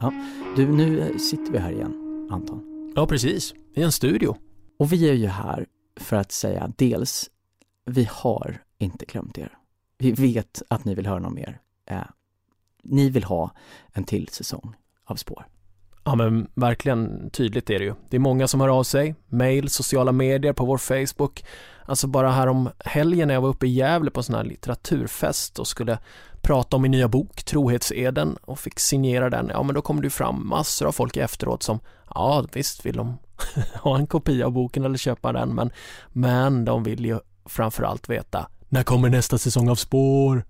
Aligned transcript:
Ja, 0.00 0.12
du, 0.56 0.72
nu 0.72 1.18
sitter 1.18 1.52
vi 1.52 1.58
här 1.58 1.72
igen, 1.72 2.28
Anton. 2.30 2.92
Ja, 2.96 3.06
precis. 3.06 3.54
I 3.74 3.82
en 3.82 3.92
studio. 3.92 4.36
Och 4.78 4.92
vi 4.92 5.08
är 5.08 5.14
ju 5.14 5.26
här 5.26 5.66
för 5.96 6.16
att 6.16 6.32
säga 6.32 6.72
dels, 6.76 7.30
vi 7.84 8.08
har 8.10 8.62
inte 8.78 9.04
glömt 9.04 9.38
er. 9.38 9.58
Vi 9.98 10.12
vet 10.12 10.62
att 10.68 10.84
ni 10.84 10.94
vill 10.94 11.06
höra 11.06 11.18
något 11.18 11.32
mer. 11.32 11.60
Eh, 11.86 12.04
ni 12.82 13.10
vill 13.10 13.24
ha 13.24 13.50
en 13.92 14.04
till 14.04 14.28
säsong 14.28 14.74
av 15.04 15.16
Spår. 15.16 15.46
Ja 16.08 16.14
men 16.14 16.48
verkligen 16.54 17.30
tydligt 17.30 17.70
är 17.70 17.78
det 17.78 17.84
ju. 17.84 17.94
Det 18.10 18.16
är 18.16 18.20
många 18.20 18.48
som 18.48 18.60
hör 18.60 18.68
av 18.68 18.84
sig, 18.84 19.14
mail, 19.26 19.70
sociala 19.70 20.12
medier, 20.12 20.52
på 20.52 20.64
vår 20.64 20.78
Facebook. 20.78 21.44
Alltså 21.84 22.06
bara 22.06 22.30
här 22.30 22.46
om 22.46 22.70
helgen 22.78 23.28
när 23.28 23.34
jag 23.34 23.40
var 23.40 23.48
uppe 23.48 23.66
i 23.66 23.70
Gävle 23.70 24.10
på 24.10 24.20
en 24.20 24.24
sån 24.24 24.34
här 24.34 24.44
litteraturfest 24.44 25.58
och 25.58 25.66
skulle 25.66 25.98
prata 26.42 26.76
om 26.76 26.82
min 26.82 26.90
nya 26.90 27.08
bok 27.08 27.44
Trohetseden 27.44 28.36
och 28.42 28.58
fick 28.58 28.78
signera 28.78 29.30
den. 29.30 29.48
Ja 29.52 29.62
men 29.62 29.74
då 29.74 29.82
kom 29.82 30.00
det 30.00 30.06
ju 30.06 30.10
fram 30.10 30.48
massor 30.48 30.86
av 30.86 30.92
folk 30.92 31.16
efteråt 31.16 31.62
som 31.62 31.80
ja 32.14 32.44
visst 32.52 32.86
vill 32.86 32.96
de 32.96 33.18
ha 33.74 33.96
en 33.96 34.06
kopia 34.06 34.46
av 34.46 34.52
boken 34.52 34.84
eller 34.84 34.98
köpa 34.98 35.32
den 35.32 35.54
men, 35.54 35.70
men 36.08 36.64
de 36.64 36.82
vill 36.82 37.04
ju 37.04 37.18
framförallt 37.46 38.08
veta 38.08 38.48
när 38.68 38.82
kommer 38.82 39.10
nästa 39.10 39.38
säsong 39.38 39.68
av 39.68 39.74
Spår? 39.74 40.44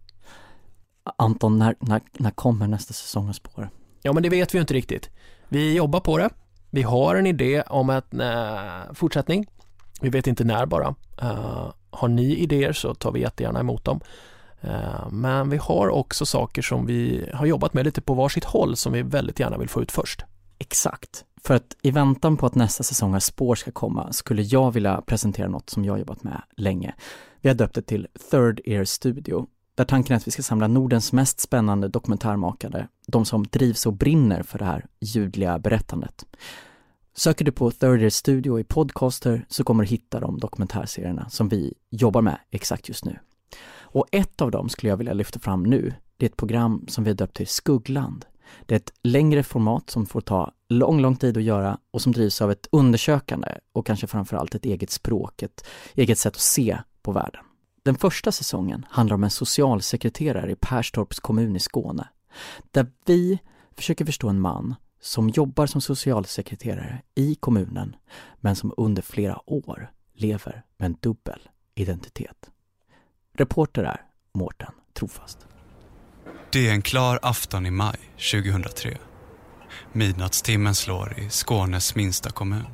Anton, 1.17 1.59
när, 1.59 1.77
när, 1.81 2.01
när 2.13 2.31
kommer 2.31 2.67
nästa 2.67 2.95
säsong 2.95 3.29
av 3.29 3.33
Spår? 3.33 3.71
Ja 4.03 4.13
men 4.13 4.23
det 4.23 4.29
vet 4.29 4.55
vi 4.55 4.59
ju 4.59 4.61
inte 4.61 4.75
riktigt. 4.75 5.11
Vi 5.49 5.75
jobbar 5.75 6.01
på 6.01 6.19
det. 6.19 6.31
Vi 6.71 6.83
har 6.83 7.15
en 7.15 7.27
idé 7.27 7.63
om 7.63 7.91
en 7.91 8.21
äh, 8.21 8.29
eh, 8.29 8.93
fortsättning. 8.93 9.47
Vi 10.01 10.09
vet 10.09 10.27
inte 10.27 10.45
när 10.45 10.67
bara. 10.67 10.95
Uh, 11.23 11.73
har 11.91 12.09
ni 12.09 12.37
idéer 12.37 12.73
så 12.73 12.95
tar 12.95 13.13
vi 13.13 13.21
jättegärna 13.21 13.61
emot 13.61 13.85
dem. 13.85 14.01
Uh, 14.65 15.11
men 15.11 15.51
vi 15.51 15.57
har 15.57 15.89
också 15.89 16.27
saker 16.27 16.63
som 16.63 16.87
vi 16.87 17.31
har 17.35 17.47
jobbat 17.47 17.75
med 17.75 17.85
lite 17.85 18.01
på 18.01 18.15
varsitt 18.15 18.45
håll 18.45 18.77
som 18.77 18.93
vi 18.93 19.03
väldigt 19.03 19.41
gärna 19.41 19.59
vill 19.59 19.69
få 19.69 19.83
ut 19.83 19.93
först. 19.93 20.25
Exakt. 20.59 21.25
För 21.45 21.55
att 21.55 21.77
i 21.83 21.91
väntan 21.91 22.37
på 22.37 22.47
att 22.47 22.55
nästa 22.55 22.83
säsong 22.83 23.15
av 23.15 23.21
Spår 23.21 23.55
ska 23.55 23.71
komma 23.71 24.13
skulle 24.13 24.43
jag 24.43 24.71
vilja 24.71 25.03
presentera 25.07 25.49
något 25.49 25.71
som 25.71 25.85
jag 25.85 25.99
jobbat 25.99 26.23
med 26.23 26.43
länge. 26.57 26.95
Vi 27.41 27.49
har 27.49 27.57
döpt 27.57 27.75
det 27.75 27.83
till 27.83 28.07
Third 28.31 28.61
Ear 28.65 28.85
Studio 28.85 29.47
där 29.79 29.85
tanken 29.85 30.15
är 30.15 30.17
att 30.17 30.27
vi 30.27 30.31
ska 30.31 30.43
samla 30.43 30.69
Nordens 30.69 31.13
mest 31.13 31.41
spännande 31.41 31.89
dokumentärmakare, 31.89 32.89
de 33.07 33.25
som 33.25 33.45
drivs 33.47 33.87
och 33.87 33.93
brinner 33.93 34.43
för 34.43 34.59
det 34.59 34.65
här 34.65 34.87
ljudliga 35.01 35.59
berättandet. 35.59 36.25
Söker 37.15 37.45
du 37.45 37.53
på 37.53 37.71
Third 37.71 38.01
Year 38.01 38.11
Studio 38.11 38.61
i 38.61 38.65
Podcaster 38.65 39.47
så 39.49 39.65
kommer 39.65 39.85
du 39.85 39.91
hitta 39.91 40.21
de 40.21 40.39
dokumentärserierna 40.39 41.29
som 41.31 41.49
vi 41.49 41.75
jobbar 41.91 42.23
med 42.23 42.39
exakt 42.51 42.89
just 42.89 43.05
nu. 43.05 43.19
Och 43.81 44.07
ett 44.13 44.41
av 44.41 44.51
dem 44.51 44.69
skulle 44.69 44.91
jag 44.91 44.97
vilja 44.97 45.13
lyfta 45.13 45.39
fram 45.39 45.63
nu. 45.63 45.95
Det 46.17 46.27
är 46.27 46.31
ett 46.31 46.37
program 46.37 46.85
som 46.89 47.05
vi 47.05 47.11
har 47.11 47.17
döpt 47.17 47.37
till 47.37 47.47
Skuggland. 47.47 48.25
Det 48.67 48.75
är 48.75 48.77
ett 48.77 48.93
längre 49.03 49.43
format 49.43 49.91
som 49.91 50.07
får 50.07 50.21
ta 50.21 50.53
lång, 50.69 51.01
lång 51.01 51.17
tid 51.17 51.37
att 51.37 51.43
göra 51.43 51.79
och 51.91 52.03
som 52.03 52.13
drivs 52.13 52.43
av 52.43 52.51
ett 52.51 52.69
undersökande 52.73 53.49
och 53.73 53.87
kanske 53.87 54.07
framförallt 54.07 54.55
ett 54.55 54.65
eget 54.65 54.91
språk, 54.91 55.43
ett 55.43 55.67
eget 55.95 56.19
sätt 56.19 56.35
att 56.35 56.41
se 56.41 56.79
på 57.03 57.13
världen. 57.13 57.45
Den 57.89 57.99
första 57.99 58.33
säsongen 58.33 58.87
handlar 58.91 59.15
om 59.15 59.25
en 59.25 59.31
socialsekreterare 59.31 60.53
i 60.53 60.57
Perstorps 60.57 61.21
kommun 61.21 61.57
i 61.57 61.61
Skåne. 61.61 62.09
Där 62.71 62.87
vi 63.07 63.39
försöker 63.77 64.05
förstå 64.05 64.29
en 64.29 64.41
man 64.41 64.75
som 65.01 65.29
jobbar 65.29 65.67
som 65.67 65.81
socialsekreterare 65.81 67.03
i 67.15 67.35
kommunen 67.35 67.97
men 68.41 68.57
som 68.57 68.75
under 68.77 69.03
flera 69.03 69.51
år 69.51 69.91
lever 70.15 70.63
med 70.79 70.87
en 70.87 70.97
dubbel 71.01 71.41
identitet. 71.75 72.51
Reporter 73.35 73.83
är 73.83 74.01
Mårten 74.35 74.73
Trofast. 74.99 75.47
Det 76.53 76.69
är 76.69 76.73
en 76.73 76.83
klar 76.83 77.19
afton 77.23 77.67
i 77.67 77.71
maj 77.71 77.99
2003. 78.33 78.99
Midnattstimmen 79.93 80.75
slår 80.75 81.19
i 81.19 81.31
Skånes 81.31 81.95
minsta 81.95 82.31
kommun. 82.31 82.67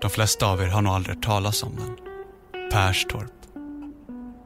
De 0.00 0.10
flesta 0.10 0.46
av 0.46 0.62
er 0.62 0.66
har 0.66 0.82
nog 0.82 0.92
aldrig 0.92 1.16
hört 1.16 1.24
talas 1.24 1.62
om 1.62 1.76
den. 1.76 2.09
Perstorp. 2.70 3.32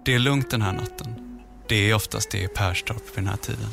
Det 0.04 0.14
är 0.14 0.18
lugnt 0.18 0.50
den 0.50 0.62
här 0.62 0.72
natten. 0.72 1.40
Det 1.68 1.90
är 1.90 1.94
oftast 1.94 2.30
det 2.30 2.42
i 2.42 2.48
Perstorp 2.48 3.02
vid 3.08 3.24
den 3.24 3.26
här 3.26 3.36
tiden. 3.36 3.68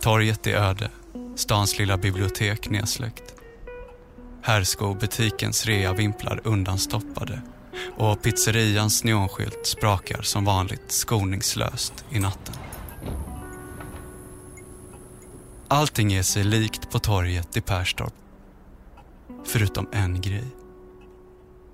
Torget 0.00 0.46
är 0.46 0.54
öde, 0.54 0.90
stans 1.36 1.78
lilla 1.78 1.96
bibliotek 1.96 2.70
nedsläckt. 2.70 3.34
Herrskobutikens 4.42 5.66
reavimplar 5.66 6.40
undanstoppade 6.44 7.42
och 7.96 8.22
pizzerians 8.22 9.04
neonskylt 9.04 9.66
sprakar 9.66 10.22
som 10.22 10.44
vanligt 10.44 10.92
skoningslöst 10.92 12.04
i 12.10 12.18
natten. 12.18 12.54
Allting 15.68 16.12
är 16.12 16.22
sig 16.22 16.44
likt 16.44 16.90
på 16.90 16.98
torget 16.98 17.56
i 17.56 17.60
Perstorp. 17.60 18.14
Förutom 19.44 19.88
en 19.92 20.20
grej. 20.20 20.44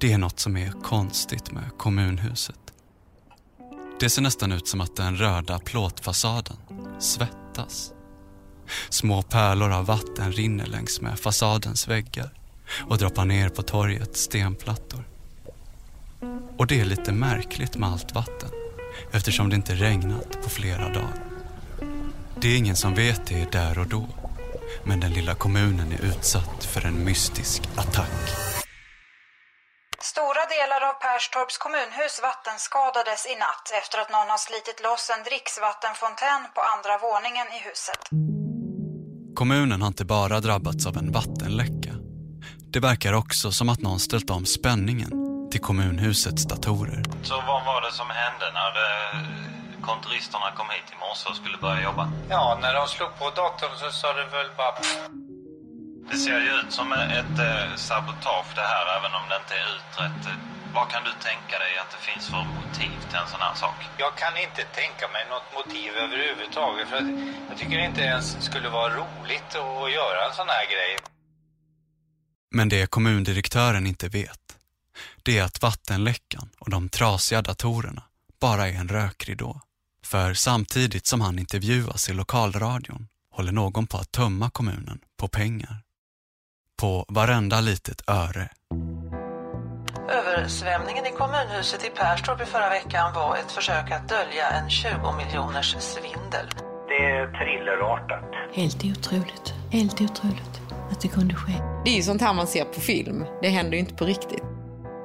Det 0.02 0.12
är 0.12 0.18
något 0.18 0.40
som 0.40 0.56
är 0.56 0.70
konstigt 0.82 1.50
med 1.52 1.78
kommunhuset. 1.78 2.58
Det 4.00 4.10
ser 4.10 4.22
nästan 4.22 4.52
ut 4.52 4.68
som 4.68 4.80
att 4.80 4.96
den 4.96 5.16
röda 5.16 5.58
plåtfasaden 5.58 6.56
svettas. 6.98 7.92
Små 8.88 9.22
pärlor 9.22 9.72
av 9.72 9.86
vatten 9.86 10.32
rinner 10.32 10.66
längs 10.66 11.00
med 11.00 11.18
fasadens 11.18 11.88
väggar 11.88 12.30
och 12.88 12.98
droppar 12.98 13.24
ner 13.24 13.48
på 13.48 13.62
torgets 13.62 14.20
stenplattor. 14.20 15.04
Och 16.56 16.66
det 16.66 16.80
är 16.80 16.84
lite 16.84 17.12
märkligt 17.12 17.76
med 17.76 17.88
allt 17.88 18.14
vatten 18.14 18.50
eftersom 19.12 19.48
det 19.48 19.56
inte 19.56 19.74
regnat 19.74 20.42
på 20.42 20.50
flera 20.50 20.88
dagar. 20.88 21.24
Det 22.40 22.48
är 22.48 22.56
ingen 22.56 22.76
som 22.76 22.94
vet 22.94 23.26
det 23.26 23.52
där 23.52 23.78
och 23.78 23.86
då. 23.86 24.06
Men 24.84 25.00
den 25.00 25.12
lilla 25.12 25.34
kommunen 25.34 25.92
är 25.92 26.04
utsatt 26.04 26.64
för 26.64 26.86
en 26.86 27.04
mystisk 27.04 27.62
attack. 27.76 28.21
Delar 30.56 30.82
av 30.90 30.94
Perstorps 31.06 31.58
kommunhus 31.64 32.14
vattenskadades 32.28 33.22
i 33.32 33.34
natt 33.44 33.66
efter 33.80 33.96
att 34.02 34.10
någon 34.16 34.28
har 34.34 34.40
slitit 34.48 34.78
loss 34.86 35.04
en 35.14 35.22
dricksvattenfontän 35.28 36.42
på 36.56 36.60
andra 36.72 36.94
våningen 37.06 37.46
i 37.56 37.58
huset. 37.68 38.00
Kommunen 39.40 39.78
har 39.82 39.88
inte 39.94 40.04
bara 40.16 40.36
drabbats 40.46 40.86
av 40.90 40.94
en 40.96 41.12
vattenläcka. 41.18 41.92
Det 42.72 42.80
verkar 42.80 43.12
också 43.12 43.46
som 43.58 43.68
att 43.68 43.80
någon 43.86 44.00
ställt 44.08 44.30
om 44.30 44.44
spänningen 44.46 45.12
till 45.52 45.60
kommunhusets 45.68 46.44
datorer. 46.52 47.02
Så 47.22 47.36
vad 47.50 47.60
var 47.70 47.80
det 47.86 47.92
som 48.00 48.08
hände 48.22 48.46
när 48.58 48.72
eh, 48.86 49.16
kontoristerna 49.88 50.48
kom 50.58 50.68
hit 50.76 50.88
i 50.94 50.96
morse 51.04 51.24
och 51.30 51.36
skulle 51.36 51.58
börja 51.58 51.82
jobba? 51.88 52.04
Ja, 52.34 52.58
när 52.62 52.74
de 52.74 52.86
slog 52.94 53.10
på 53.18 53.26
datorn 53.40 53.74
så 53.82 53.90
sa 54.00 54.08
det 54.12 54.26
väl 54.36 54.50
bara... 54.56 54.74
Det 56.12 56.18
ser 56.18 56.40
ju 56.40 56.52
ut 56.60 56.72
som 56.72 56.92
ett 56.92 57.38
eh, 57.38 57.76
sabotage 57.76 58.50
det 58.54 58.66
här, 58.72 58.86
även 58.98 59.12
om 59.18 59.24
det 59.30 59.36
inte 59.42 59.54
är 59.62 59.68
utrett. 59.76 60.22
Vad 60.74 60.86
kan 60.92 61.04
du 61.04 61.12
tänka 61.28 61.54
dig 61.64 61.72
att 61.82 61.90
det 61.94 62.02
finns 62.08 62.26
för 62.32 62.44
motiv 62.60 62.96
till 63.08 63.18
en 63.22 63.28
sån 63.32 63.40
här 63.40 63.54
sak? 63.54 63.76
Jag 63.98 64.12
kan 64.22 64.36
inte 64.36 64.62
tänka 64.80 65.04
mig 65.14 65.22
något 65.32 65.48
motiv 65.58 65.90
överhuvudtaget. 66.04 66.88
För 66.88 67.00
jag 67.48 67.58
tycker 67.58 67.76
det 67.78 67.86
inte 67.86 68.00
ens 68.00 68.44
skulle 68.44 68.68
vara 68.68 68.94
roligt 68.94 69.50
att 69.64 69.92
göra 69.98 70.20
en 70.28 70.34
sån 70.34 70.48
här 70.48 70.66
grej. 70.72 70.92
Men 72.50 72.68
det 72.68 72.90
kommundirektören 72.90 73.86
inte 73.86 74.08
vet, 74.08 74.46
det 75.22 75.38
är 75.38 75.44
att 75.44 75.62
vattenläckan 75.62 76.50
och 76.58 76.70
de 76.70 76.88
trasiga 76.88 77.42
datorerna 77.42 78.02
bara 78.40 78.68
är 78.68 78.72
en 78.72 78.88
rökridå. 78.88 79.60
För 80.04 80.34
samtidigt 80.34 81.06
som 81.06 81.20
han 81.20 81.38
intervjuas 81.38 82.08
i 82.08 82.12
lokalradion 82.12 83.08
håller 83.30 83.52
någon 83.52 83.86
på 83.86 83.96
att 83.98 84.12
tömma 84.12 84.50
kommunen 84.50 84.98
på 85.16 85.28
pengar. 85.28 85.82
På 86.82 87.04
varenda 87.08 87.60
litet 87.60 88.08
öre. 88.08 88.48
Översvämningen 90.10 91.06
i 91.06 91.10
kommunhuset 91.10 91.84
i 91.84 91.90
Perstorp 91.90 92.42
i 92.42 92.44
förra 92.44 92.68
veckan 92.68 93.14
var 93.14 93.36
ett 93.36 93.52
försök 93.52 93.90
att 93.90 94.08
dölja 94.08 94.48
en 94.48 94.70
20 94.70 94.88
miljoners 95.16 95.76
svindel. 95.78 96.46
Det 96.88 97.04
är 97.04 97.26
thrillerartat. 97.26 98.24
Helt 98.54 98.84
otroligt. 98.84 99.54
Helt 99.70 100.00
otroligt 100.00 100.60
att 100.90 101.00
det 101.00 101.08
kunde 101.08 101.34
ske. 101.34 101.52
Det 101.84 101.90
är 101.90 101.96
ju 101.96 102.02
sånt 102.02 102.20
här 102.20 102.34
man 102.34 102.46
ser 102.46 102.64
på 102.64 102.80
film. 102.80 103.24
Det 103.42 103.48
händer 103.48 103.72
ju 103.72 103.78
inte 103.78 103.94
på 103.94 104.04
riktigt. 104.04 104.42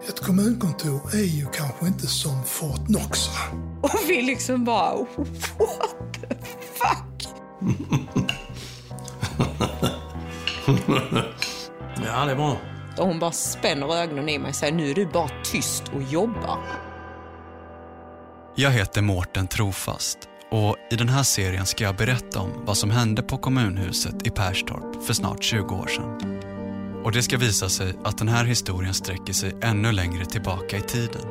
Ett 0.09 0.19
kommunkontor 0.19 1.01
är 1.13 1.39
ju 1.39 1.45
kanske 1.45 1.87
inte 1.87 2.07
som 2.07 2.43
Fort 2.43 2.85
Knox. 2.85 3.29
Och 3.81 3.99
vi 4.09 4.21
liksom 4.21 4.65
bara, 4.65 4.95
what 4.95 5.17
the 6.13 6.35
fuck? 6.73 7.27
ja, 12.07 12.25
det 12.25 12.31
är 12.31 12.35
bra. 12.35 12.57
Och 12.97 13.07
hon 13.07 13.19
bara 13.19 13.31
spänner 13.31 13.95
ögonen 13.95 14.29
i 14.29 14.39
mig 14.39 14.49
och 14.49 14.55
säger, 14.55 14.73
nu 14.73 14.89
är 14.89 14.95
du 14.95 15.05
bara 15.05 15.29
tyst 15.43 15.83
och 15.95 16.01
jobbar. 16.01 16.59
Jag 18.55 18.71
heter 18.71 19.01
Mårten 19.01 19.47
Trofast 19.47 20.17
och 20.51 20.75
i 20.91 20.95
den 20.95 21.09
här 21.09 21.23
serien 21.23 21.65
ska 21.65 21.83
jag 21.83 21.95
berätta 21.95 22.39
om 22.39 22.49
vad 22.65 22.77
som 22.77 22.91
hände 22.91 23.21
på 23.21 23.37
kommunhuset 23.37 24.27
i 24.27 24.29
Perstorp 24.29 25.05
för 25.05 25.13
snart 25.13 25.43
20 25.43 25.75
år 25.75 25.87
sedan. 25.87 26.41
Och 27.03 27.11
det 27.11 27.21
ska 27.21 27.37
visa 27.37 27.69
sig 27.69 27.93
att 28.03 28.17
den 28.17 28.27
här 28.27 28.45
historien 28.45 28.93
sträcker 28.93 29.33
sig 29.33 29.55
ännu 29.61 29.91
längre 29.91 30.25
tillbaka 30.25 30.77
i 30.77 30.81
tiden. 30.81 31.21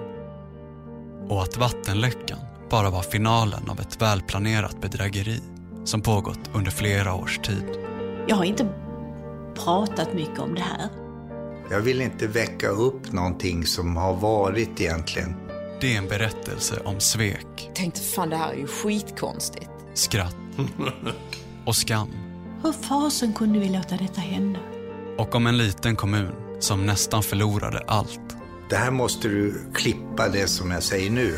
Och 1.28 1.42
att 1.42 1.56
vattenläckan 1.56 2.38
bara 2.70 2.90
var 2.90 3.02
finalen 3.02 3.70
av 3.70 3.80
ett 3.80 4.02
välplanerat 4.02 4.80
bedrägeri 4.80 5.40
som 5.84 6.02
pågått 6.02 6.50
under 6.54 6.70
flera 6.70 7.14
års 7.14 7.38
tid. 7.38 7.64
Jag 8.28 8.36
har 8.36 8.44
inte 8.44 8.85
pratat 9.64 10.14
mycket 10.14 10.38
om 10.38 10.54
det 10.54 10.60
här. 10.60 10.88
Jag 11.70 11.80
vill 11.80 12.00
inte 12.00 12.26
väcka 12.26 12.68
upp 12.68 13.12
någonting 13.12 13.66
som 13.66 13.96
har 13.96 14.14
varit 14.14 14.80
egentligen. 14.80 15.34
Det 15.80 15.94
är 15.94 15.98
en 15.98 16.08
berättelse 16.08 16.80
om 16.84 17.00
svek, 17.00 17.70
Tänkte 17.74 18.00
fan 18.00 18.30
det 18.30 18.36
här 18.36 18.52
är 18.52 18.56
ju 18.56 18.66
skitkonstigt. 18.66 19.70
skratt 19.94 20.36
och 21.66 21.76
skam. 21.76 22.08
Hur 22.62 22.72
fasen 22.72 23.32
kunde 23.32 23.58
vi 23.58 23.68
låta 23.68 23.96
detta 23.96 24.20
hända? 24.20 24.60
Och 25.18 25.34
om 25.34 25.46
en 25.46 25.58
liten 25.58 25.96
kommun 25.96 26.32
som 26.60 26.86
nästan 26.86 27.22
förlorade 27.22 27.78
allt. 27.86 28.20
Det 28.70 28.76
här 28.76 28.90
måste 28.90 29.28
du 29.28 29.54
klippa 29.74 30.28
det 30.28 30.46
som 30.48 30.70
jag 30.70 30.82
säger 30.82 31.10
nu. 31.10 31.34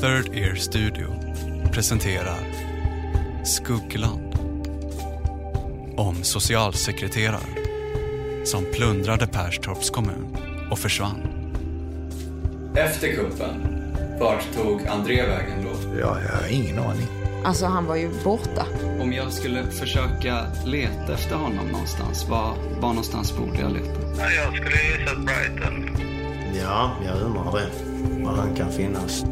Third 0.00 0.34
Ear 0.36 0.54
Studio 0.54 1.23
presenterar 1.74 2.38
Skuggland. 3.44 4.34
Om 5.96 6.24
socialsekreteraren 6.24 7.56
som 8.44 8.64
plundrade 8.72 9.26
Perstorps 9.26 9.90
kommun 9.90 10.36
och 10.70 10.78
försvann. 10.78 11.20
Efter 12.76 13.12
kuppen, 13.12 13.84
vart 14.20 14.52
tog 14.56 14.86
André 14.86 15.26
vägen 15.26 15.64
då? 15.64 15.98
Ja, 16.00 16.18
jag 16.22 16.40
har 16.40 16.48
ingen 16.50 16.78
aning. 16.78 17.06
Alltså 17.44 17.66
han 17.66 17.86
var 17.86 17.96
ju 17.96 18.10
borta. 18.24 18.66
Om 19.00 19.12
jag 19.12 19.32
skulle 19.32 19.64
försöka 19.70 20.46
leta 20.64 21.14
efter 21.14 21.36
honom 21.36 21.66
någonstans, 21.66 22.28
var, 22.28 22.54
var 22.80 22.88
någonstans 22.88 23.36
borde 23.36 23.60
jag 23.60 23.72
leta? 23.72 24.00
Ja, 24.18 24.30
jag 24.30 24.56
skulle 24.56 24.76
gissa 24.76 25.16
Brighton. 25.16 25.96
Ja, 26.62 26.96
jag 27.06 27.20
undrar 27.20 27.60
det. 27.60 27.70
Var 28.24 28.32
han 28.32 28.54
kan 28.56 28.72
finnas. 28.72 29.24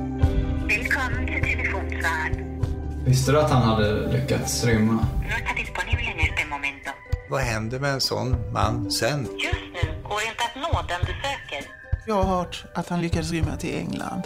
Välkommen 0.78 1.26
till 1.26 1.42
telefonsvararen. 1.42 2.64
Visste 3.04 3.32
du 3.32 3.40
att 3.40 3.50
han 3.50 3.62
hade 3.62 4.12
lyckats 4.12 4.64
rymma? 4.64 4.92
No 4.92 4.98
está 4.98 5.54
disponible 5.56 6.04
en 6.14 6.20
este 6.20 6.44
momento. 6.50 6.90
Vad 7.30 7.40
händer 7.40 7.80
med 7.80 7.90
en 7.90 8.00
sån 8.00 8.52
man 8.52 8.90
sen? 8.90 9.20
Just 9.20 9.54
nu 9.72 10.02
går 10.02 10.20
det 10.20 10.28
inte 10.28 10.44
att 10.44 10.72
nå 10.72 10.80
den 10.88 11.00
du 11.00 11.06
söker. 11.06 11.70
Jag 12.06 12.14
har 12.14 12.36
hört 12.36 12.64
att 12.74 12.88
han 12.88 13.00
lyckades 13.00 13.30
rymma 13.30 13.56
till 13.56 13.74
England. 13.74 14.22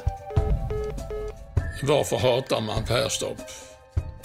Varför 1.83 2.17
hatar 2.17 2.61
man 2.61 2.85
Perstorp? 2.85 3.39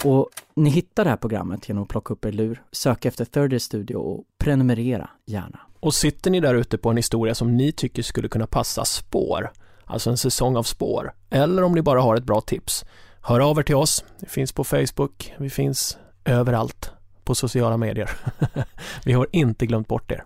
Och 0.04 0.28
ni 0.54 0.70
hittar 0.70 1.04
det 1.04 1.10
här 1.10 1.16
programmet 1.16 1.68
genom 1.68 1.82
att 1.82 1.88
plocka 1.88 2.14
upp 2.14 2.24
er 2.24 2.32
lur, 2.32 2.62
söka 2.72 3.08
efter 3.08 3.24
Third 3.24 3.62
Studio 3.62 3.96
och 3.96 4.24
prenumerera 4.38 5.10
gärna. 5.26 5.60
Och 5.80 5.94
sitter 5.94 6.30
ni 6.30 6.40
där 6.40 6.54
ute 6.54 6.78
på 6.78 6.90
en 6.90 6.96
historia 6.96 7.34
som 7.34 7.56
ni 7.56 7.72
tycker 7.72 8.02
skulle 8.02 8.28
kunna 8.28 8.46
passa 8.46 8.84
spår, 8.84 9.50
alltså 9.92 10.10
en 10.10 10.16
säsong 10.16 10.56
av 10.56 10.62
spår, 10.62 11.12
eller 11.30 11.62
om 11.62 11.72
ni 11.72 11.82
bara 11.82 12.00
har 12.00 12.16
ett 12.16 12.24
bra 12.24 12.40
tips, 12.40 12.84
hör 13.22 13.40
av 13.40 13.58
er 13.58 13.62
till 13.62 13.74
oss. 13.74 14.04
Vi 14.20 14.26
finns 14.26 14.52
på 14.52 14.64
Facebook, 14.64 15.34
vi 15.38 15.50
finns 15.50 15.98
överallt 16.24 16.90
på 17.24 17.34
sociala 17.34 17.76
medier. 17.76 18.10
vi 19.04 19.12
har 19.12 19.26
inte 19.32 19.66
glömt 19.66 19.88
bort 19.88 20.12
er. 20.12 20.24